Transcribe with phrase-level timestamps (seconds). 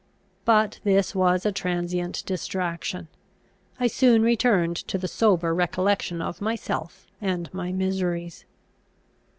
[0.45, 3.07] But this was a transient distraction.
[3.79, 8.45] I soon returned to the sober recollection of myself and my miseries.